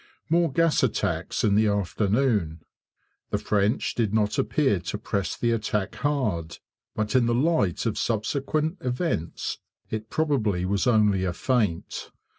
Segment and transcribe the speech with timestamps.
[0.29, 2.61] More gas attacks in the afternoon.
[3.29, 6.57] The French did not appear to press the attack hard,
[6.95, 9.59] but in the light of subsequent events
[9.91, 12.09] it probably was only a feint.